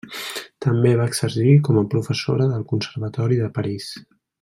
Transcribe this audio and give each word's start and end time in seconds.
També 0.65 0.93
va 1.01 1.05
exercir 1.11 1.53
com 1.69 1.79
a 1.81 1.85
professora 1.95 2.51
del 2.55 2.67
Conservatori 2.75 3.41
de 3.45 3.55
París. 3.61 3.95